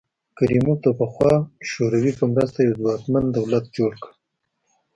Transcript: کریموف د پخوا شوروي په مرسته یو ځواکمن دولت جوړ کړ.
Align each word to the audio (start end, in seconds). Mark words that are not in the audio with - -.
کریموف 0.37 0.77
د 0.83 0.87
پخوا 0.99 1.33
شوروي 1.69 2.11
په 2.19 2.25
مرسته 2.33 2.57
یو 2.61 2.79
ځواکمن 2.81 3.23
دولت 3.37 3.65
جوړ 3.77 3.91
کړ. 4.03 4.11